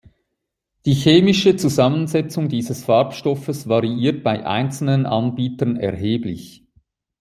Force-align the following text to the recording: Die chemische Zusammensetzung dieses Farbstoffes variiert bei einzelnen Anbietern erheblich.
Die 0.87 0.95
chemische 0.95 1.57
Zusammensetzung 1.57 2.49
dieses 2.49 2.83
Farbstoffes 2.85 3.69
variiert 3.69 4.23
bei 4.23 4.43
einzelnen 4.47 5.05
Anbietern 5.05 5.75
erheblich. 5.77 6.65